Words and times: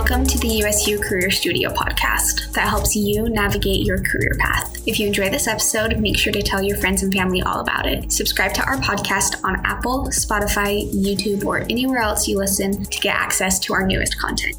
Welcome 0.00 0.24
to 0.28 0.38
the 0.38 0.62
USU 0.64 0.98
Career 0.98 1.30
Studio 1.30 1.68
podcast 1.68 2.54
that 2.54 2.70
helps 2.70 2.96
you 2.96 3.28
navigate 3.28 3.84
your 3.84 3.98
career 3.98 4.34
path. 4.38 4.82
If 4.88 4.98
you 4.98 5.06
enjoy 5.06 5.28
this 5.28 5.46
episode, 5.46 6.00
make 6.00 6.16
sure 6.16 6.32
to 6.32 6.40
tell 6.40 6.62
your 6.62 6.78
friends 6.78 7.02
and 7.02 7.12
family 7.12 7.42
all 7.42 7.60
about 7.60 7.84
it. 7.84 8.10
Subscribe 8.10 8.54
to 8.54 8.64
our 8.64 8.78
podcast 8.78 9.44
on 9.44 9.60
Apple, 9.66 10.06
Spotify, 10.06 10.90
YouTube, 10.90 11.44
or 11.44 11.58
anywhere 11.68 11.98
else 11.98 12.26
you 12.26 12.38
listen 12.38 12.82
to 12.82 13.00
get 13.00 13.14
access 13.14 13.58
to 13.58 13.74
our 13.74 13.86
newest 13.86 14.18
content. 14.18 14.56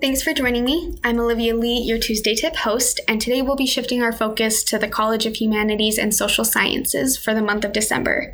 Thanks 0.00 0.20
for 0.20 0.34
joining 0.34 0.64
me. 0.64 0.98
I'm 1.04 1.20
Olivia 1.20 1.54
Lee, 1.54 1.78
your 1.78 1.98
Tuesday 1.98 2.34
Tip 2.34 2.56
host, 2.56 2.98
and 3.06 3.20
today 3.20 3.40
we'll 3.40 3.54
be 3.54 3.66
shifting 3.66 4.02
our 4.02 4.12
focus 4.12 4.64
to 4.64 4.80
the 4.80 4.88
College 4.88 5.26
of 5.26 5.36
Humanities 5.36 5.96
and 5.96 6.12
Social 6.12 6.44
Sciences 6.44 7.16
for 7.16 7.34
the 7.34 7.40
month 7.40 7.64
of 7.64 7.72
December. 7.72 8.32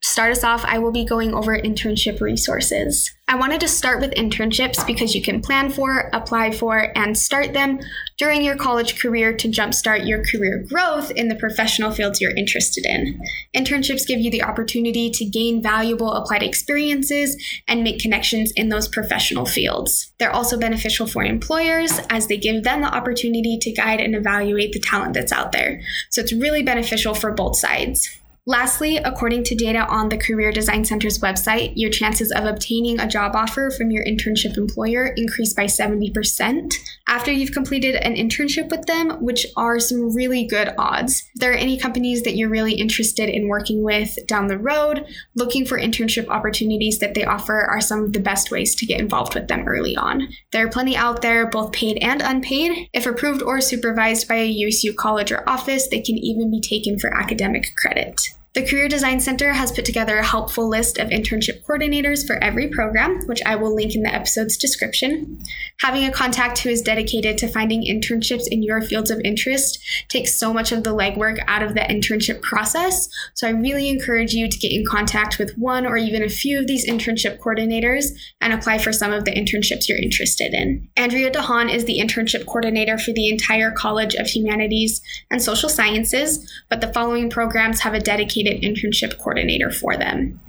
To 0.00 0.08
start 0.08 0.32
us 0.32 0.42
off, 0.42 0.64
I 0.64 0.78
will 0.80 0.90
be 0.90 1.04
going 1.04 1.32
over 1.32 1.56
internship 1.56 2.20
resources. 2.20 3.14
I 3.34 3.36
wanted 3.36 3.62
to 3.62 3.68
start 3.68 4.00
with 4.00 4.12
internships 4.12 4.86
because 4.86 5.12
you 5.12 5.20
can 5.20 5.42
plan 5.42 5.68
for, 5.68 6.08
apply 6.12 6.52
for, 6.52 6.96
and 6.96 7.18
start 7.18 7.52
them 7.52 7.80
during 8.16 8.42
your 8.42 8.54
college 8.54 9.00
career 9.00 9.36
to 9.38 9.48
jumpstart 9.48 10.06
your 10.06 10.24
career 10.24 10.64
growth 10.68 11.10
in 11.10 11.26
the 11.26 11.34
professional 11.34 11.90
fields 11.90 12.20
you're 12.20 12.36
interested 12.36 12.86
in. 12.86 13.20
Internships 13.56 14.06
give 14.06 14.20
you 14.20 14.30
the 14.30 14.44
opportunity 14.44 15.10
to 15.10 15.24
gain 15.24 15.60
valuable 15.60 16.12
applied 16.12 16.44
experiences 16.44 17.36
and 17.66 17.82
make 17.82 17.98
connections 17.98 18.52
in 18.52 18.68
those 18.68 18.86
professional 18.86 19.46
fields. 19.46 20.12
They're 20.18 20.30
also 20.30 20.56
beneficial 20.56 21.08
for 21.08 21.24
employers 21.24 21.98
as 22.10 22.28
they 22.28 22.36
give 22.36 22.62
them 22.62 22.82
the 22.82 22.94
opportunity 22.94 23.58
to 23.62 23.72
guide 23.72 24.00
and 24.00 24.14
evaluate 24.14 24.72
the 24.72 24.78
talent 24.78 25.12
that's 25.12 25.32
out 25.32 25.50
there. 25.50 25.80
So 26.10 26.20
it's 26.20 26.32
really 26.32 26.62
beneficial 26.62 27.14
for 27.14 27.32
both 27.32 27.56
sides. 27.56 28.08
Lastly, 28.46 28.98
according 28.98 29.42
to 29.44 29.54
data 29.54 29.86
on 29.86 30.10
the 30.10 30.18
Career 30.18 30.52
Design 30.52 30.84
Center's 30.84 31.18
website, 31.20 31.72
your 31.76 31.90
chances 31.90 32.30
of 32.30 32.44
obtaining 32.44 33.00
a 33.00 33.08
job 33.08 33.34
offer 33.34 33.70
from 33.70 33.90
your 33.90 34.04
internship 34.04 34.58
employer 34.58 35.14
increase 35.16 35.54
by 35.54 35.64
70% 35.64 36.74
after 37.08 37.32
you've 37.32 37.52
completed 37.52 37.94
an 37.94 38.16
internship 38.16 38.70
with 38.70 38.84
them, 38.84 39.12
which 39.22 39.46
are 39.56 39.80
some 39.80 40.14
really 40.14 40.44
good 40.46 40.74
odds. 40.76 41.22
If 41.34 41.40
there 41.40 41.52
are 41.52 41.56
any 41.56 41.78
companies 41.78 42.22
that 42.24 42.36
you're 42.36 42.50
really 42.50 42.74
interested 42.74 43.30
in 43.30 43.48
working 43.48 43.82
with 43.82 44.14
down 44.26 44.48
the 44.48 44.58
road, 44.58 45.06
looking 45.34 45.64
for 45.64 45.78
internship 45.78 46.28
opportunities 46.28 46.98
that 46.98 47.14
they 47.14 47.24
offer 47.24 47.62
are 47.62 47.80
some 47.80 48.04
of 48.04 48.12
the 48.12 48.20
best 48.20 48.50
ways 48.50 48.74
to 48.74 48.84
get 48.84 49.00
involved 49.00 49.34
with 49.34 49.48
them 49.48 49.66
early 49.66 49.96
on. 49.96 50.28
There 50.52 50.66
are 50.66 50.70
plenty 50.70 50.96
out 50.98 51.22
there, 51.22 51.46
both 51.46 51.72
paid 51.72 51.96
and 52.02 52.20
unpaid. 52.20 52.90
If 52.92 53.06
approved 53.06 53.40
or 53.40 53.62
supervised 53.62 54.28
by 54.28 54.36
a 54.36 54.44
USU 54.44 54.92
college 54.92 55.32
or 55.32 55.48
office, 55.48 55.88
they 55.88 56.02
can 56.02 56.18
even 56.18 56.50
be 56.50 56.60
taken 56.60 56.98
for 56.98 57.14
academic 57.16 57.74
credit. 57.74 58.33
The 58.54 58.64
Career 58.64 58.86
Design 58.86 59.18
Center 59.18 59.52
has 59.52 59.72
put 59.72 59.84
together 59.84 60.16
a 60.16 60.24
helpful 60.24 60.68
list 60.68 60.98
of 60.98 61.08
internship 61.08 61.64
coordinators 61.64 62.24
for 62.24 62.36
every 62.36 62.68
program, 62.68 63.18
which 63.26 63.42
I 63.44 63.56
will 63.56 63.74
link 63.74 63.96
in 63.96 64.04
the 64.04 64.14
episode's 64.14 64.56
description. 64.56 65.42
Having 65.80 66.04
a 66.04 66.12
contact 66.12 66.58
who 66.58 66.68
is 66.68 66.80
dedicated 66.80 67.36
to 67.38 67.48
finding 67.48 67.82
internships 67.82 68.44
in 68.48 68.62
your 68.62 68.80
fields 68.80 69.10
of 69.10 69.20
interest 69.24 69.80
takes 70.08 70.38
so 70.38 70.52
much 70.52 70.70
of 70.70 70.84
the 70.84 70.94
legwork 70.94 71.42
out 71.48 71.64
of 71.64 71.74
the 71.74 71.80
internship 71.80 72.42
process. 72.42 73.08
So 73.34 73.48
I 73.48 73.50
really 73.50 73.88
encourage 73.88 74.34
you 74.34 74.48
to 74.48 74.58
get 74.58 74.70
in 74.70 74.86
contact 74.86 75.40
with 75.40 75.58
one 75.58 75.84
or 75.84 75.96
even 75.96 76.22
a 76.22 76.28
few 76.28 76.60
of 76.60 76.68
these 76.68 76.88
internship 76.88 77.38
coordinators 77.38 78.12
and 78.40 78.52
apply 78.52 78.78
for 78.78 78.92
some 78.92 79.12
of 79.12 79.24
the 79.24 79.32
internships 79.32 79.88
you're 79.88 79.98
interested 79.98 80.54
in. 80.54 80.88
Andrea 80.96 81.32
DeHaan 81.32 81.74
is 81.74 81.86
the 81.86 81.98
internship 81.98 82.46
coordinator 82.46 82.98
for 82.98 83.10
the 83.10 83.28
entire 83.30 83.72
College 83.72 84.14
of 84.14 84.28
Humanities 84.28 85.02
and 85.32 85.42
Social 85.42 85.68
Sciences, 85.68 86.48
but 86.70 86.80
the 86.80 86.92
following 86.92 87.28
programs 87.28 87.80
have 87.80 87.94
a 87.94 88.00
dedicated 88.00 88.43
internship 88.50 89.18
coordinator 89.18 89.70
for 89.70 89.96
them. 89.96 90.40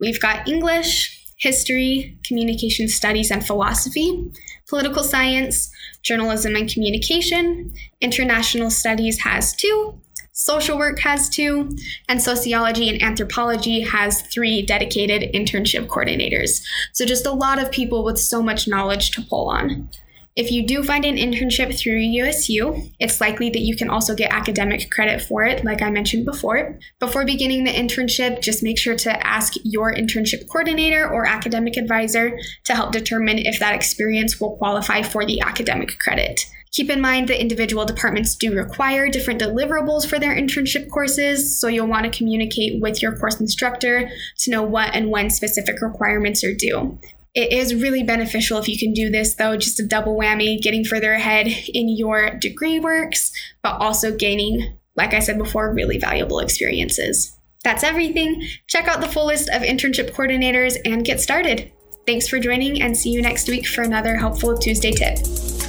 We've 0.00 0.20
got 0.20 0.48
English, 0.48 1.20
history, 1.36 2.18
communication 2.26 2.88
studies 2.88 3.30
and 3.30 3.46
philosophy, 3.46 4.30
political 4.68 5.02
science, 5.02 5.70
journalism 6.02 6.54
and 6.56 6.68
communication, 6.68 7.72
international 8.00 8.70
studies 8.70 9.18
has 9.20 9.54
two, 9.54 10.00
social 10.32 10.76
work 10.76 10.98
has 11.00 11.28
two, 11.28 11.76
and 12.08 12.20
sociology 12.20 12.88
and 12.88 13.02
anthropology 13.02 13.80
has 13.80 14.22
three 14.22 14.62
dedicated 14.62 15.32
internship 15.32 15.86
coordinators. 15.86 16.62
So, 16.92 17.06
just 17.06 17.26
a 17.26 17.32
lot 17.32 17.62
of 17.62 17.70
people 17.70 18.04
with 18.04 18.18
so 18.18 18.42
much 18.42 18.68
knowledge 18.68 19.12
to 19.12 19.22
pull 19.22 19.48
on. 19.48 19.88
If 20.36 20.50
you 20.50 20.66
do 20.66 20.82
find 20.82 21.04
an 21.04 21.14
internship 21.14 21.78
through 21.78 21.98
USU, 21.98 22.90
it's 22.98 23.20
likely 23.20 23.50
that 23.50 23.60
you 23.60 23.76
can 23.76 23.88
also 23.88 24.16
get 24.16 24.32
academic 24.32 24.90
credit 24.90 25.22
for 25.22 25.44
it, 25.44 25.64
like 25.64 25.80
I 25.80 25.90
mentioned 25.90 26.24
before. 26.24 26.76
Before 26.98 27.24
beginning 27.24 27.62
the 27.62 27.70
internship, 27.70 28.40
just 28.40 28.60
make 28.60 28.76
sure 28.76 28.96
to 28.96 29.24
ask 29.24 29.52
your 29.62 29.94
internship 29.94 30.48
coordinator 30.48 31.08
or 31.08 31.24
academic 31.24 31.76
advisor 31.76 32.36
to 32.64 32.74
help 32.74 32.90
determine 32.90 33.38
if 33.38 33.60
that 33.60 33.76
experience 33.76 34.40
will 34.40 34.56
qualify 34.56 35.02
for 35.02 35.24
the 35.24 35.40
academic 35.40 35.96
credit. 36.00 36.40
Keep 36.72 36.90
in 36.90 37.00
mind 37.00 37.28
that 37.28 37.40
individual 37.40 37.84
departments 37.84 38.34
do 38.34 38.52
require 38.52 39.08
different 39.08 39.40
deliverables 39.40 40.04
for 40.04 40.18
their 40.18 40.34
internship 40.34 40.90
courses, 40.90 41.60
so 41.60 41.68
you'll 41.68 41.86
want 41.86 42.12
to 42.12 42.18
communicate 42.18 42.82
with 42.82 43.00
your 43.00 43.16
course 43.16 43.38
instructor 43.38 44.10
to 44.38 44.50
know 44.50 44.64
what 44.64 44.92
and 44.96 45.10
when 45.10 45.30
specific 45.30 45.80
requirements 45.80 46.42
are 46.42 46.52
due. 46.52 46.98
It 47.34 47.52
is 47.52 47.74
really 47.74 48.04
beneficial 48.04 48.58
if 48.58 48.68
you 48.68 48.78
can 48.78 48.92
do 48.92 49.10
this, 49.10 49.34
though, 49.34 49.56
just 49.56 49.80
a 49.80 49.86
double 49.86 50.16
whammy, 50.16 50.62
getting 50.62 50.84
further 50.84 51.12
ahead 51.12 51.48
in 51.48 51.88
your 51.88 52.38
degree 52.38 52.78
works, 52.78 53.32
but 53.60 53.80
also 53.80 54.16
gaining, 54.16 54.78
like 54.94 55.14
I 55.14 55.18
said 55.18 55.38
before, 55.38 55.74
really 55.74 55.98
valuable 55.98 56.38
experiences. 56.38 57.36
That's 57.64 57.82
everything. 57.82 58.46
Check 58.68 58.86
out 58.86 59.00
the 59.00 59.08
full 59.08 59.26
list 59.26 59.48
of 59.48 59.62
internship 59.62 60.12
coordinators 60.12 60.76
and 60.84 61.04
get 61.04 61.20
started. 61.20 61.72
Thanks 62.06 62.28
for 62.28 62.38
joining, 62.38 62.82
and 62.82 62.96
see 62.96 63.10
you 63.10 63.20
next 63.20 63.48
week 63.48 63.66
for 63.66 63.82
another 63.82 64.14
helpful 64.14 64.56
Tuesday 64.56 64.92
tip. 64.92 65.18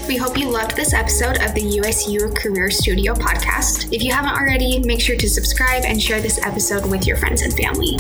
We 0.08 0.18
hope 0.18 0.38
you 0.38 0.50
loved 0.50 0.76
this 0.76 0.94
episode 0.94 1.42
of 1.42 1.56
the 1.56 1.64
USU 1.64 2.30
Career 2.36 2.70
Studio 2.70 3.16
podcast. 3.16 3.92
If 3.92 4.04
you 4.04 4.12
haven't 4.12 4.40
already, 4.40 4.80
make 4.86 5.02
sure 5.02 5.16
to 5.16 5.30
subscribe 5.30 5.84
and 5.84 6.00
share 6.00 6.22
this 6.22 6.38
episode 6.46 6.86
with 6.92 7.08
your 7.08 7.18
friends 7.18 7.42
and 7.42 7.54
family. 7.54 7.98